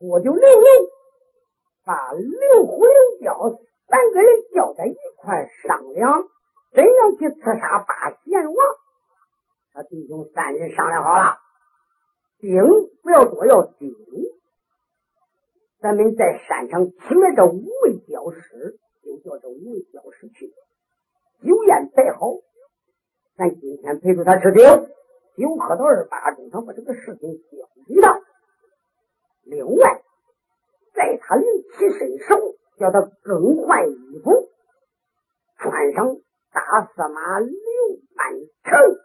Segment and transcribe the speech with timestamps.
[0.00, 0.64] 我就刘龙
[1.84, 6.24] 把刘虎、刘彪三个人叫在一块商量，
[6.72, 8.56] 怎样去刺杀八贤王。
[9.74, 11.36] 他弟兄三人商量好了，
[12.38, 12.62] 兵
[13.02, 13.94] 不要多，要精。
[15.82, 20.48] 咱们在山上请来这五位教师，就叫这五位教师去，
[21.46, 22.32] 酒宴摆好，
[23.36, 24.62] 咱今天陪着他吃酒，
[25.36, 28.18] 酒喝到二八钟，他把这个事情交给他。
[29.50, 30.02] 另外，
[30.94, 32.24] 在他临起身时，
[32.78, 34.48] 叫他更换衣服，
[35.58, 36.06] 穿上
[36.52, 37.52] 大司马刘
[38.16, 38.32] 半
[38.62, 38.96] 成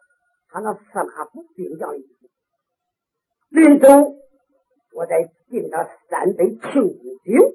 [0.49, 2.27] 他那司马府兵将衣服，
[3.49, 3.87] 临走。
[4.93, 7.51] 我再敬他三杯庆功酒，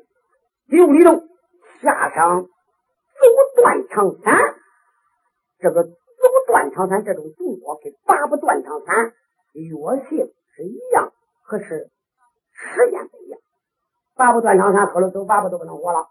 [0.69, 1.27] 酒里头
[1.81, 2.51] 下上足
[3.55, 4.57] 断肠散。
[5.59, 5.93] 这个足
[6.49, 9.15] 断肠散这种毒药跟八不断肠散
[9.55, 11.13] 药性是一样，
[11.47, 11.91] 可是
[12.61, 13.41] 时间不一样。
[14.15, 16.09] 八不断肠散喝了走，八不都不能活了。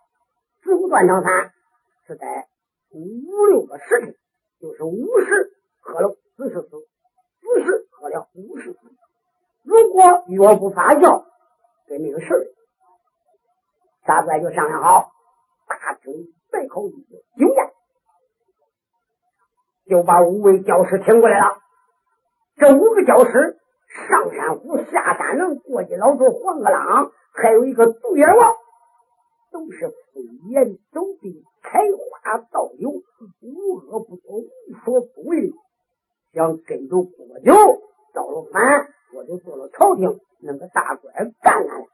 [0.64, 1.54] 足断肠散
[2.08, 2.48] 是在
[2.90, 4.16] 五六个时辰，
[4.60, 6.70] 就是五十喝了四十次，
[7.40, 8.80] 四十喝了五十次。
[9.64, 11.26] 如果药不发酵，
[11.88, 12.48] 跟那个事儿，
[14.06, 15.12] 大怪就商量好，
[15.68, 17.72] 大厅摆好一个酒宴，
[19.88, 21.60] 就把五位教师请过来了。
[22.56, 23.59] 这五个教师，
[23.90, 28.56] 上山虎、下山狼、过街老鼠、黄鹤狼，还有一个独眼王，
[29.52, 32.92] 都是飞檐走壁、开花倒柳、
[33.42, 34.46] 无恶不作、无
[34.86, 35.52] 所不为，
[36.34, 37.54] 想跟着郭九
[38.14, 38.88] 造了反。
[39.12, 41.86] 我就做了朝廷弄个大官干来了。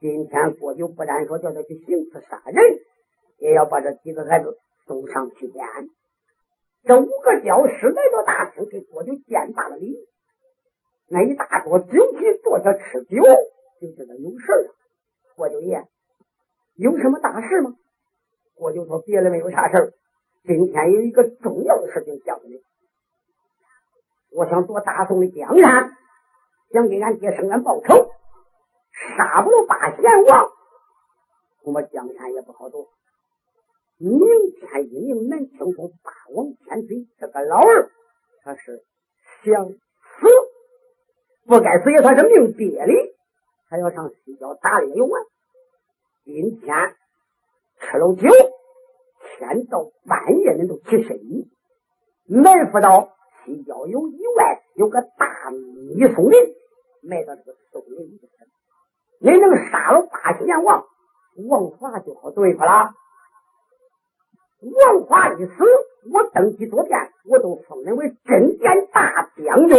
[0.00, 2.78] 今天郭九不但说叫他去行刺杀人，
[3.36, 5.62] 也要把这几个孩子送上去见。
[6.84, 9.61] 这五个教师来到大厅，给郭九见大。
[11.12, 13.22] 那一大桌酒席坐下吃酒，
[13.78, 14.74] 就知道有事了。
[15.36, 15.86] 郭九爷
[16.74, 17.74] 有什么大事吗？
[18.54, 19.92] 郭九说别的没有啥事
[20.42, 22.62] 今天有一个重要的事情叫你，
[24.30, 25.92] 我想做大宋的江山。
[26.72, 28.08] 想给俺爹生俺报仇，
[29.18, 30.48] 杀不了八贤王，
[31.62, 32.88] 恐怕江山也不好夺。
[33.98, 37.90] 明天一名南清风八王千岁，这个老儿
[38.42, 38.82] 他是
[39.44, 39.68] 想，
[41.52, 42.92] 不该死也算是命憋的，
[43.68, 45.22] 他要上西郊打猎游玩。
[46.24, 46.96] 今天
[47.78, 48.30] 吃了酒，
[49.36, 51.20] 天到半夜人都起身，
[52.26, 53.10] 埋伏到
[53.44, 56.40] 西郊有以外有个大密松林。
[57.02, 58.30] 埋到这个松林里，
[59.20, 60.86] 你能杀了八贤王，
[61.50, 62.94] 王华就好对付了。
[64.62, 65.52] 王华一死，
[66.10, 66.98] 我登基多变，
[67.28, 69.76] 我都封人为镇殿大将军。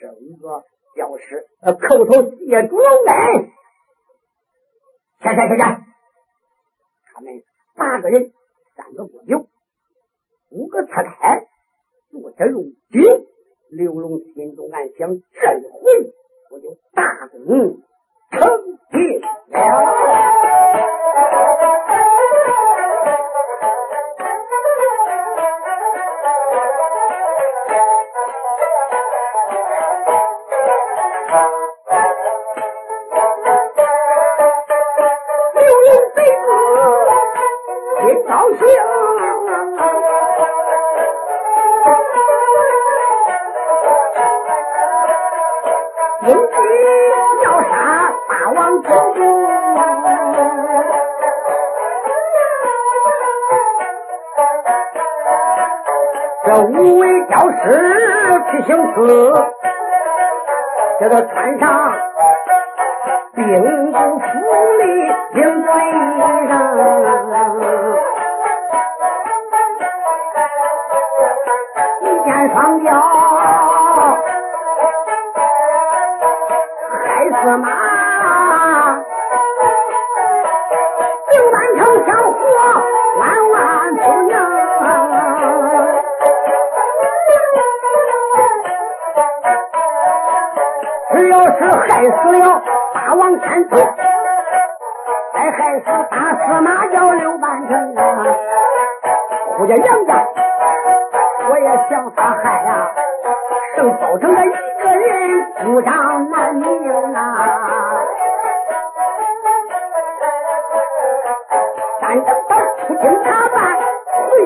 [0.00, 0.64] 这五个
[0.96, 3.50] 教师呃，口头谢主老恩。
[5.20, 5.84] 下下下下，
[7.12, 7.42] 他们
[7.74, 8.32] 八个人，
[8.76, 9.48] 三个过酒，
[10.50, 11.48] 五个侧台，
[12.10, 13.02] 坐下入军。
[13.70, 16.12] 刘龙心中暗想：这一回
[16.50, 17.82] 我就大功
[18.30, 18.40] 成
[18.92, 19.87] 绩了。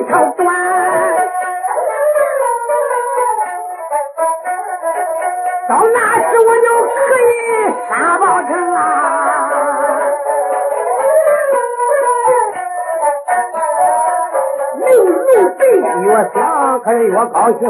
[0.09, 0.45] 他短
[5.69, 6.97] 到那时我就可
[7.29, 7.31] 以
[7.89, 8.77] 杀报仇了
[14.75, 15.61] 刘如贼
[16.01, 17.61] 越想可是越高兴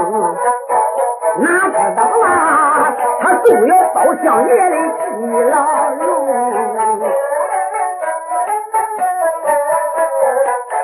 [1.40, 4.76] 哪知道啊他中了刀相爷的
[5.10, 5.16] 计
[5.50, 5.56] 老
[5.96, 6.02] 奴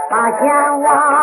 [0.10, 1.19] 把前往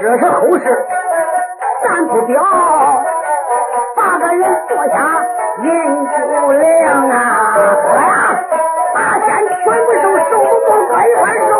[0.00, 0.64] 这是后事，
[1.84, 2.42] 咱不表。
[3.94, 4.96] 八个人坐下
[5.62, 5.66] 饮
[6.06, 7.52] 酒量啊，
[7.82, 8.40] 喝呀！
[8.94, 10.30] 八仙全部都手
[10.66, 11.52] 不搁一块手，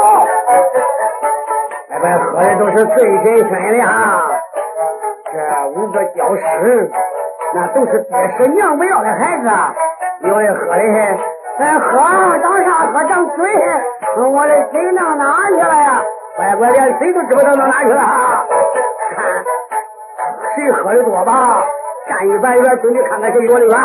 [1.90, 4.22] 那边喝的都是醉醺醺的啊。
[5.32, 5.36] 这
[5.78, 6.90] 五个教师，
[7.54, 9.50] 那都是爹是娘不要的孩子。
[10.26, 11.18] 有的喝的还，
[11.58, 11.88] 咱喝
[12.38, 13.52] 长啥喝长嘴，
[14.32, 16.02] 我的嘴弄哪去了呀？
[16.36, 18.02] 乖乖连水都知不道到哪去了。
[20.60, 21.64] 谁喝的多吧，
[22.08, 23.78] 站一边一边准备看看谁落的远。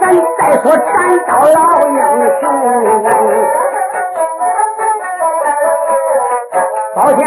[0.00, 0.02] 咱
[0.38, 0.90] 再说斩
[1.26, 1.58] 刀老
[1.88, 1.96] 英
[2.40, 2.42] 雄，
[6.94, 7.22] 包相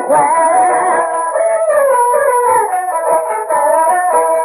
[0.00, 0.12] 事办坏，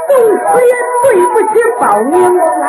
[0.07, 2.63] 总是也对不起报名啊！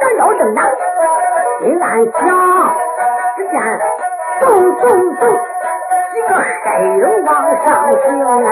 [0.00, 0.64] 斩刀正当，
[1.60, 2.20] 心暗想，
[3.36, 3.54] 只见
[4.40, 4.46] 走
[4.80, 4.82] 走
[5.20, 5.22] 走。
[6.12, 6.28] 几个
[6.64, 6.66] 黑
[6.98, 7.30] 影往
[7.64, 7.66] 上
[8.02, 8.04] 行
[8.46, 8.48] 啊！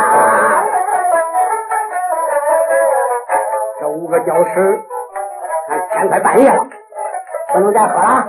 [3.80, 4.80] 这五个教师，
[5.68, 6.66] 看天快半夜了，
[7.52, 8.26] 不能再喝了。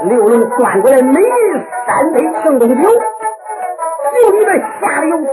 [0.00, 5.26] 刘龙端过来每日三杯庆功酒，酒里边下的有走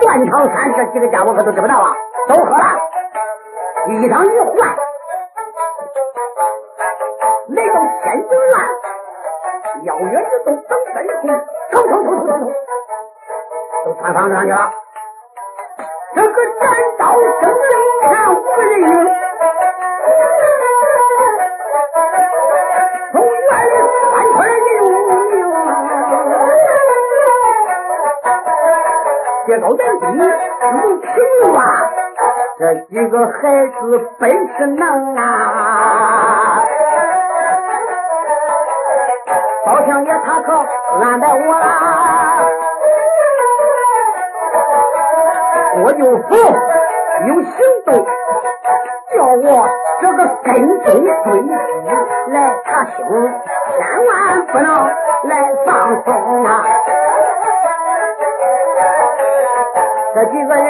[0.00, 1.94] 断肠山，这几个家伙可都知不道啊，
[2.28, 2.64] 都喝了。
[3.86, 4.76] 衣裳一换，
[7.48, 8.52] 来到天津院，
[9.84, 11.22] 邀约一动，等身体。
[11.70, 12.42] 冲冲冲冲冲冲，
[13.84, 14.72] 都窜房子上去了。
[16.16, 16.64] 这个斩
[16.98, 17.22] 刀声
[17.54, 18.86] 一看五个人影，
[29.76, 30.06] 阶高点低，
[30.82, 31.60] 如平吧，
[32.58, 36.64] 这几个孩子本事能啊，
[39.66, 40.52] 包相爷他可
[41.02, 41.66] 安排我啦，
[45.82, 46.34] 我就服
[47.26, 47.52] 有行
[47.84, 48.06] 动，
[49.14, 49.68] 叫我
[50.00, 51.48] 这个跟踪追击
[52.32, 52.96] 来查清，
[53.76, 54.66] 千万不能
[55.24, 55.30] 来
[55.66, 56.64] 放松啊！
[60.18, 60.66] 这几个人。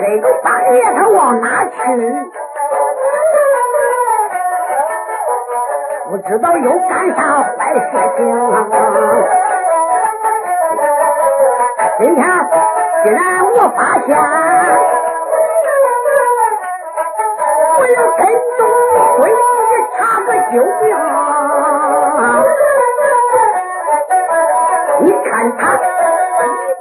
[0.00, 1.74] 黑个半夜，他往哪去？
[6.08, 8.24] 不知道又干啥坏事情。
[11.98, 12.24] 今天
[13.04, 14.16] 既然我发现，
[17.76, 18.20] 我要跟
[18.56, 18.60] 踪
[19.18, 19.36] 回去
[19.98, 20.88] 查个究竟。
[25.00, 25.62] 你看他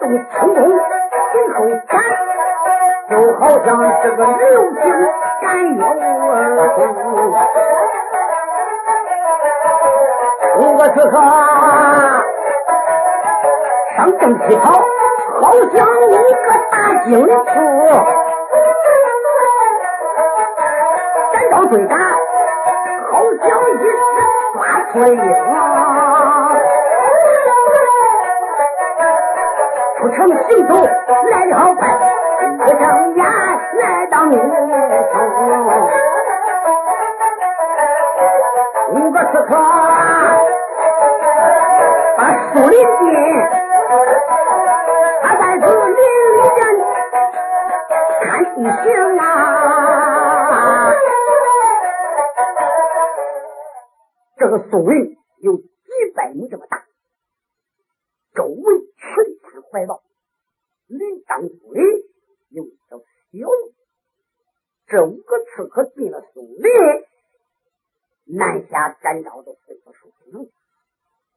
[0.07, 0.63] 一动冲动，
[1.31, 1.99] 随后赶。
[3.09, 3.67] 就好像
[4.03, 4.35] 这个流
[4.73, 4.83] 星
[5.41, 5.45] 赶
[5.75, 5.85] 月儿，
[10.57, 11.13] 五个刺客
[13.95, 14.65] 上阵去跑，
[15.39, 15.75] 好像
[16.09, 17.31] 一个大惊处，
[21.33, 21.97] 赶到追赶，
[23.09, 23.83] 好像一只
[24.53, 24.57] 抓
[24.91, 25.17] 春鹰，
[30.17, 30.73] 出城行走
[31.29, 31.87] 来得好快。
[32.65, 33.23] 一睁眼
[33.79, 34.41] 来到你处，
[38.93, 39.53] 五个刺客
[42.17, 42.19] 把
[42.51, 43.05] 树林进，
[64.89, 66.71] 这五个刺客进了松林，
[68.37, 70.45] 南下展昭都飞到树上，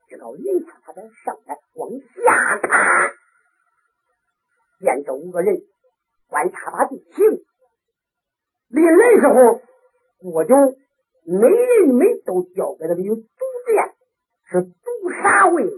[0.09, 3.11] 知道林他他在上边往下看，
[4.79, 5.63] 见这五个人
[6.29, 7.43] 观察把地形。
[8.69, 9.61] 临来时候，
[10.31, 10.55] 我就
[11.25, 13.25] 每人每都交给他的有毒
[13.67, 13.95] 箭，
[14.45, 15.69] 是毒杀位，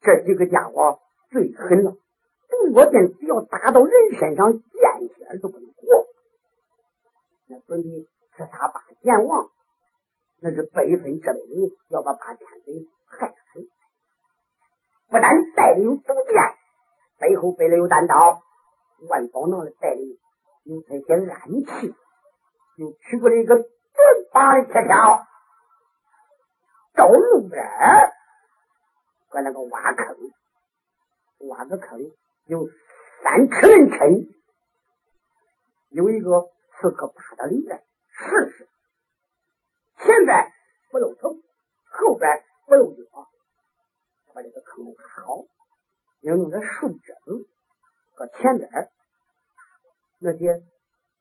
[0.00, 0.98] 这几个家伙
[1.30, 1.94] 最狠了。
[2.48, 6.05] 毒箭只要打到人身上，见血都不能活。
[7.48, 9.50] 那准备刺杀八贤王，
[10.40, 13.68] 那是辈分之辈，要把八千岁害死。
[15.08, 16.42] 不但带的有毒箭，
[17.18, 18.42] 背后背了有单刀，
[19.08, 20.18] 万宝囊里带的
[20.64, 21.94] 有这些暗器，
[22.76, 23.68] 又取过来一个短
[24.32, 25.24] 把的铁条，
[26.94, 27.62] 到路边
[29.30, 30.16] 搁那个挖坑，
[31.48, 32.00] 挖个坑。
[32.46, 32.68] 有
[33.22, 34.28] 三尺人深，
[35.90, 36.48] 有一个
[36.80, 38.68] 刺客趴到里边试试，
[39.98, 40.52] 前边
[40.90, 41.30] 不露头，
[41.84, 43.28] 后边不露脚，
[44.34, 45.44] 把这个坑挖好，
[46.20, 47.14] 要弄点树枝
[48.14, 48.70] 搁前边，
[50.18, 50.62] 那些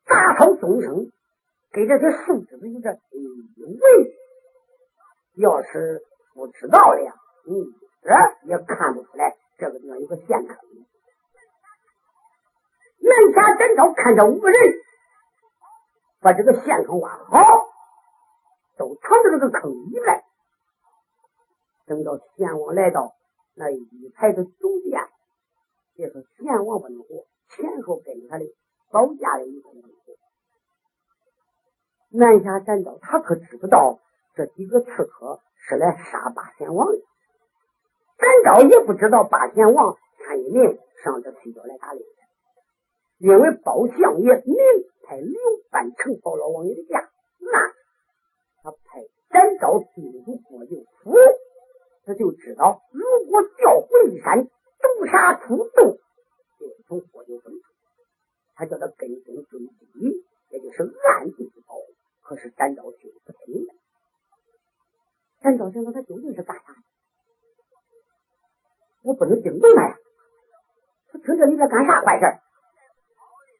[0.05, 1.11] 杂草丛生，
[1.71, 4.15] 给这些树枝子有点围围。
[5.35, 6.01] 要是
[6.33, 7.13] 不知道的呀，
[7.47, 8.09] 嗯，这
[8.47, 10.57] 也看不出来这个地方有个陷坑。
[12.99, 14.59] 南下真招看着五个人
[16.25, 17.37] 把这个陷坑挖好，
[18.79, 20.23] 都藏到这个坑里来。
[21.85, 23.13] 等到贤王来到，
[23.53, 24.51] 那一排的酒
[24.83, 24.99] 店，
[25.93, 28.45] 别说贤王不能活，前后跟他的
[28.89, 30.15] 保驾的一个不能活。
[32.09, 33.99] 南下真招他可知不道
[34.33, 36.97] 这几个刺客是来杀八贤王的，
[38.17, 42.03] 展昭也不知道八贤王潘一鸣上这崔家来打猎。
[43.17, 44.55] 因为包相爷明
[45.03, 45.39] 派刘
[45.71, 47.59] 半城包老王爷的家，那
[48.61, 51.15] 他派展昭进入郭靖府，
[52.05, 55.97] 他就知道如果调回山毒杀出洞，
[56.59, 57.49] 就从郭靖府
[58.55, 61.75] 他叫他跟踪追击，也就是暗地里保。
[62.21, 63.67] 可是展昭就不听。
[65.41, 66.79] 展昭想到他究竟是干啥的？
[69.03, 69.97] 我不能惊动他呀！
[71.11, 72.25] 他听着你在干啥坏事？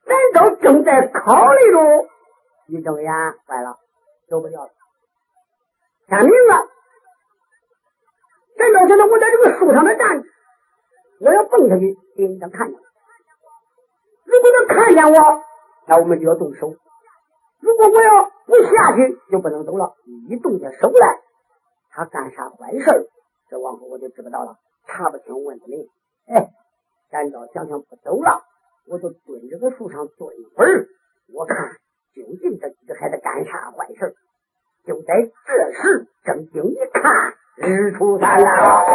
[0.06, 2.08] 咱都正在考虑中，
[2.68, 3.12] 一睁眼
[3.48, 3.78] 坏了，
[4.30, 4.70] 走不掉了。
[6.08, 6.68] 天明了，
[8.58, 10.30] 咱到现在我在这个树上面站着，
[11.22, 12.80] 我要蹦下去，别人能看见。
[14.26, 15.44] 如果能看见我，
[15.88, 16.68] 那我们就要动手；
[17.60, 19.96] 如果我要不下去，就不能走了。
[20.30, 21.20] 一动下手来，
[21.90, 23.10] 他干啥坏事
[23.50, 24.58] 这往后我就知不道了。
[24.88, 25.90] 查不清问题，
[26.28, 26.52] 哎，
[27.10, 28.44] 咱照想想不走了。
[28.88, 30.88] 我就蹲着个树上坐一会儿，
[31.34, 31.58] 我看
[32.14, 34.16] 究竟这几个孩子干啥坏事。
[34.86, 38.86] 就在这时，正经一看，日出三了。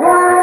[0.00, 0.41] one.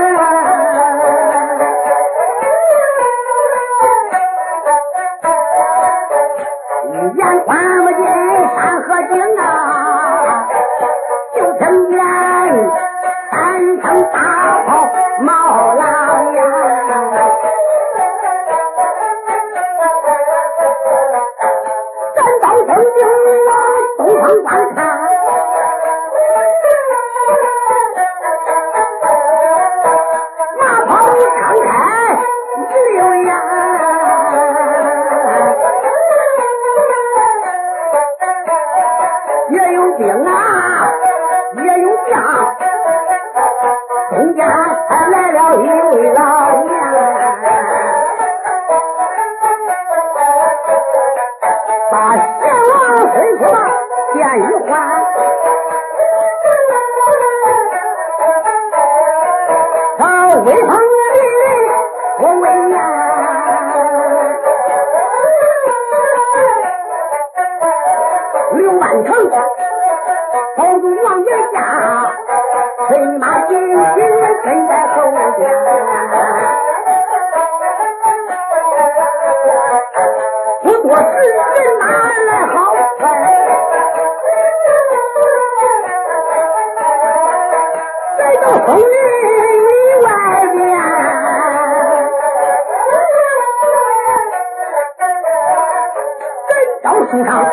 [96.84, 97.46] 腰身上，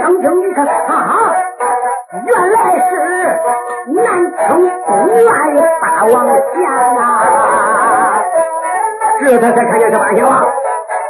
[0.00, 1.32] 将军一看啊，
[2.26, 2.58] 原来
[2.88, 2.92] 是
[3.92, 4.04] 南
[4.36, 4.44] 城
[4.86, 4.90] 东
[5.24, 5.30] 来
[5.80, 6.62] 大王将
[6.96, 7.02] 啊！
[9.20, 10.44] 这他才看见这八仙王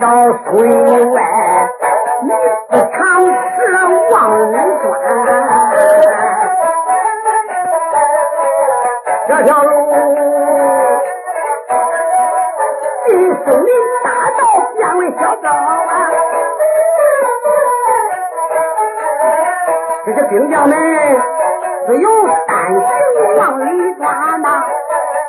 [0.01, 1.21] 小孙外，
[2.23, 2.29] 你
[2.71, 3.29] 自长时
[4.11, 4.13] 往
[4.51, 4.83] 里钻。
[9.27, 9.69] 这条路，
[13.05, 13.07] 从
[13.45, 13.69] 松林
[14.03, 14.41] 大道
[14.75, 16.09] 变为小道啊。
[20.03, 20.75] 这些兵将们
[21.85, 22.09] 只有
[22.47, 24.47] 单行往里钻呐。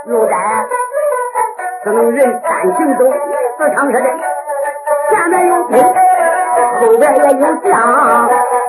[0.07, 0.35] 路窄，
[1.85, 3.11] 只能人单行走，你
[3.59, 4.32] 自长时的。
[5.81, 5.81] 后
[6.99, 7.71] 边也有将，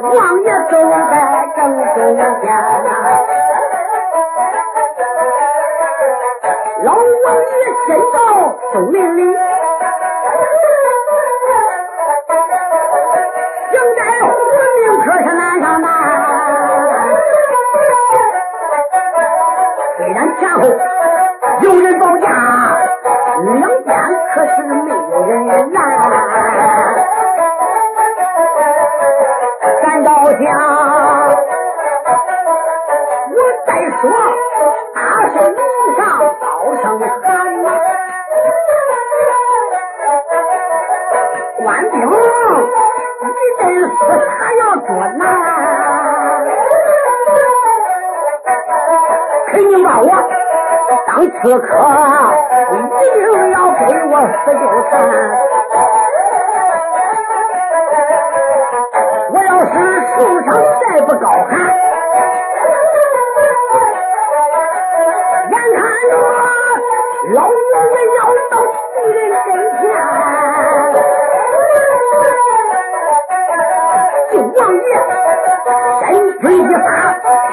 [0.02, 0.74] 王爷走
[1.10, 1.14] 在
[1.56, 1.58] 正
[1.96, 2.44] 中间。
[6.84, 8.16] 老王爷身到
[8.72, 9.20] 宋林里，
[13.72, 14.26] 想在活
[14.80, 15.86] 命可是难上难。
[19.98, 20.93] 虽然前后。
[30.42, 30.83] yeah.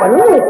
[0.02, 0.40] 我怒你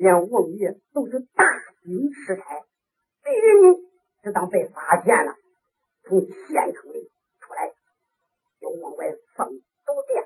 [0.00, 1.44] 连王爷都是大
[1.82, 2.64] 惊失态。
[3.22, 3.84] 敌人
[4.24, 5.36] 是当被发现了，
[6.04, 7.74] 从县城里出来，
[8.58, 10.24] 就往外放走电。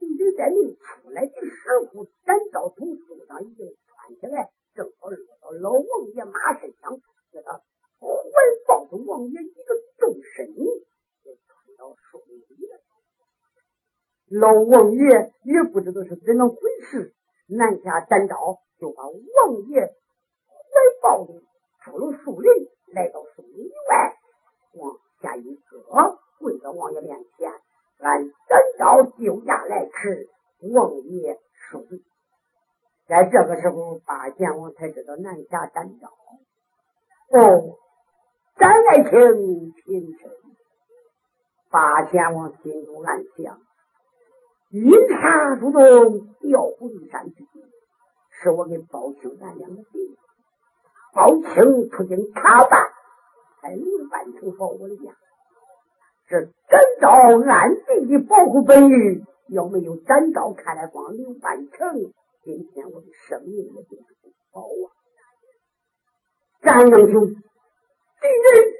[0.00, 1.54] 敌人在临出来的时
[1.92, 4.50] 候，单刀从树上已经窜起来。
[4.74, 8.08] 正好落到老王爷马身上，给他怀
[8.66, 12.80] 抱着王爷一个纵身，就窜到树林里了。
[14.30, 16.56] 老王爷也不知道是怎么回
[16.90, 17.14] 事，
[17.46, 21.46] 南下单刀，就把王爷怀抱里
[21.82, 22.50] 出了树林，
[22.94, 24.16] 来到树林外，
[24.74, 27.52] 往下一搁，跪到王爷面前，
[27.98, 30.28] 俺单刀就下来吃
[30.72, 31.38] 王爷
[31.70, 32.02] 恕罪。
[33.06, 36.08] 在这个时候，八贤王才知道南下单招。
[37.28, 37.76] 哦，
[38.56, 40.30] 咱爱卿平身。
[41.70, 43.60] 八贤王心中暗想：
[44.74, 47.48] 阴差主动调虎离山之计，
[48.42, 50.18] 是我跟包青咱两个弟。
[51.14, 52.88] 包青出京查办，
[53.62, 55.14] 才刘半成保我的家。
[56.28, 57.08] 这展昭
[57.48, 62.12] 暗地的保护本狱，要没有展昭，看来光刘半成。
[62.42, 64.90] 今天我的生命也就不保啊！
[66.62, 68.74] 张英雄，敌人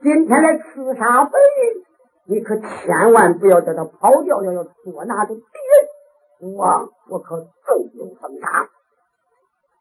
[0.00, 1.84] 今天来刺杀本人，
[2.30, 8.68] 你可千万不要叫他跑掉了，要捉拿住敌人，我我可纵有封杀。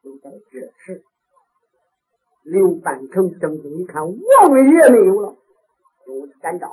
[0.01, 1.03] 就在这时，
[2.43, 4.15] 刘半成睁睛一看，王
[4.51, 5.36] 爷没有了，
[6.05, 6.69] 用三招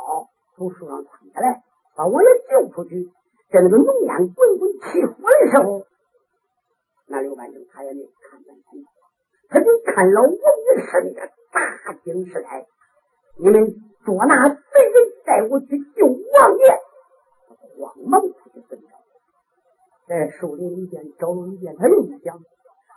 [0.54, 1.64] 从树上窜下来，
[1.96, 3.10] 把王爷救出去。
[3.50, 5.84] 在那个浓烟滚滚起火的时候。
[7.06, 8.84] 那刘半城他也没看见什么，
[9.48, 11.20] 他就看老王一身着
[11.52, 12.64] 大惊失态。
[13.38, 16.78] 你们捉拿贼人，带我去救王爷。
[17.78, 18.88] 慌忙出去奔找，
[20.06, 22.38] 在树林里边找了一遍，他又想：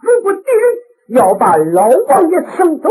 [0.03, 0.77] 如果敌人
[1.09, 2.89] 要把老王爷抢走，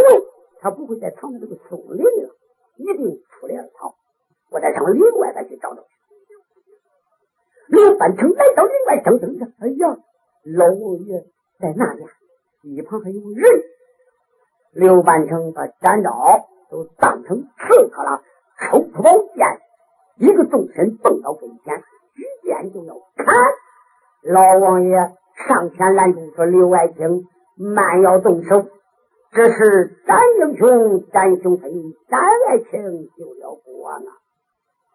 [0.61, 2.35] 他不会再藏在这个树林了，
[2.77, 3.95] 一定出来逃。
[4.51, 5.89] 我再上另外边去找找去。
[7.69, 9.47] 刘半成来到林外，正等着。
[9.61, 9.97] 哎呀！
[10.45, 11.25] 老王爷
[11.59, 12.09] 在那边，
[12.63, 13.63] 一旁还有人。
[14.71, 16.11] 刘半成把展昭
[16.71, 18.23] 都当成刺客了，
[18.61, 19.61] 抽出宝剑，
[20.19, 21.83] 一个纵身蹦到跟前，
[22.15, 23.35] 举剑就要砍。
[24.23, 24.97] 老王爷
[25.47, 27.27] 上前拦住，说：“刘爱卿，
[27.57, 28.67] 慢要动手，
[29.33, 31.71] 这是展英雄、展雄飞、
[32.09, 34.11] 展爱卿就要过呢。”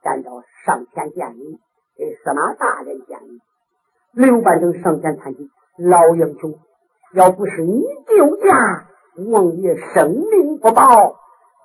[0.03, 1.59] 展昭上前见礼，
[1.95, 3.39] 给司马大人见礼。
[4.13, 6.55] 刘半成上前叹气：“老英雄，
[7.13, 8.87] 要不是你救驾，
[9.31, 11.15] 王爷生命不保，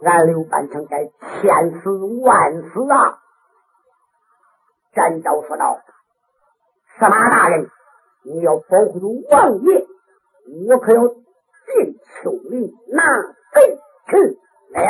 [0.00, 1.04] 俺刘半成该
[1.40, 1.90] 千死
[2.22, 3.18] 万死啊！”
[4.94, 5.80] 展昭说道
[6.98, 7.70] ：“司马大人，
[8.24, 9.86] 你要保护住王爷，
[10.68, 11.16] 我可要进
[12.22, 13.02] 秋林拿
[13.52, 13.78] 贼
[14.08, 14.38] 去
[14.72, 14.82] 了。”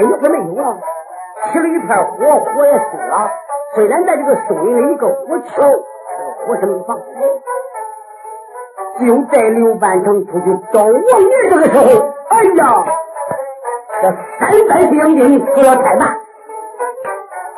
[0.00, 0.78] 烟也没有了，
[1.52, 3.30] 起了一片火，火也熄了。
[3.74, 5.62] 虽然在这个树林里一个火球，
[6.46, 6.98] 火是没放。
[9.00, 11.84] 就在刘半成出去找王爷这个时候，
[12.30, 12.84] 哎呀，
[14.02, 16.18] 这三百兵丁死了太慢，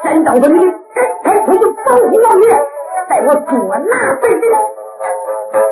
[0.03, 0.59] 单刀的你
[0.95, 2.63] 赶快出去保护王爷，
[3.09, 4.43] 带我捉拿贼人。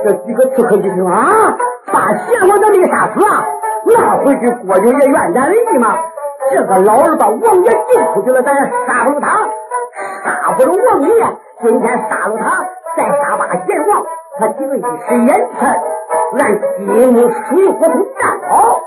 [0.04, 1.54] 这几个刺客一听啊，
[1.92, 3.44] 把贤王都没杀死啊，
[3.84, 5.98] 那回去郭九爷怨咱为吗？
[6.50, 8.54] 这个老儿把王爷救出去了，咱
[8.86, 9.28] 杀不了他，
[10.24, 11.26] 杀不了王爷。
[11.60, 12.64] 今天杀了他，
[12.96, 14.06] 再杀把贤王，
[14.38, 15.76] 他几个一时眼馋，
[16.38, 18.80] 按金木水火都战好，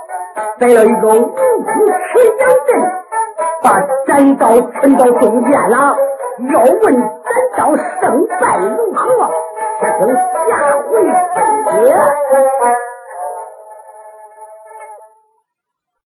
[0.58, 1.32] 摆了一个五虎
[1.64, 2.70] 持阳阵，
[3.62, 4.46] 把斩刀
[4.80, 5.96] 沉到中间了。
[6.50, 7.02] 要问斩
[7.56, 9.30] 刀胜败如何，
[9.80, 10.14] 且听
[10.48, 10.50] 下
[10.88, 10.90] 回
[11.34, 12.91] 分解。